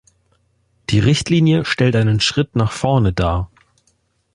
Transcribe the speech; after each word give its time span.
Die 0.89 0.97
Richtlinie 0.97 1.63
stellt 1.63 1.95
einen 1.95 2.21
Schritt 2.21 2.55
nach 2.55 2.71
vorne 2.71 3.13
dar. 3.13 3.51